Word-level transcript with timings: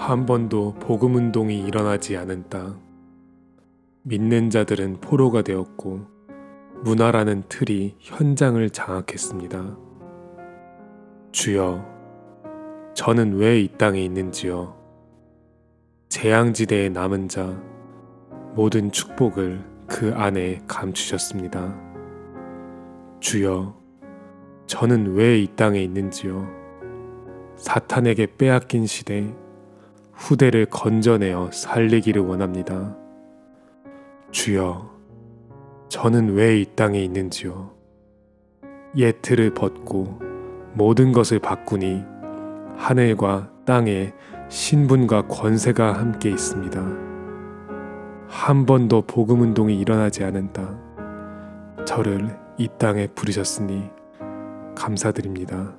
한 0.00 0.24
번도 0.24 0.76
복음 0.80 1.14
운동이 1.14 1.60
일어나지 1.60 2.16
않은 2.16 2.44
땅. 2.48 2.80
믿는 4.02 4.48
자들은 4.48 5.00
포로가 5.02 5.42
되었고 5.42 6.06
문화라는 6.82 7.42
틀이 7.50 7.96
현장을 7.98 8.70
장악했습니다. 8.70 9.76
주여, 11.32 11.84
저는 12.94 13.34
왜 13.34 13.60
이 13.60 13.68
땅에 13.76 14.02
있는지요? 14.02 14.74
재앙지대에 16.08 16.88
남은 16.88 17.28
자, 17.28 17.62
모든 18.54 18.90
축복을 18.90 19.62
그 19.86 20.14
안에 20.14 20.62
감추셨습니다. 20.66 21.76
주여, 23.20 23.76
저는 24.66 25.12
왜 25.14 25.42
이 25.42 25.46
땅에 25.56 25.82
있는지요? 25.82 26.48
사탄에게 27.56 28.36
빼앗긴 28.38 28.86
시대, 28.86 29.36
후대를 30.20 30.66
건져내어 30.66 31.50
살리기를 31.50 32.20
원합니다. 32.20 32.94
주여, 34.30 34.90
저는 35.88 36.34
왜 36.34 36.60
이 36.60 36.66
땅에 36.76 37.02
있는지요? 37.02 37.74
옛 38.96 39.22
틀을 39.22 39.54
벗고 39.54 40.20
모든 40.74 41.12
것을 41.12 41.38
바꾸니 41.38 42.04
하늘과 42.76 43.50
땅에 43.64 44.12
신분과 44.50 45.26
권세가 45.28 45.94
함께 45.94 46.28
있습니다. 46.28 46.80
한 48.28 48.66
번도 48.66 49.02
복음 49.06 49.40
운동이 49.40 49.78
일어나지 49.78 50.22
땅, 50.52 50.78
저를 51.86 52.38
이 52.58 52.68
땅에 52.78 53.06
부르셨으니 53.06 53.88
감사드립니다. 54.76 55.74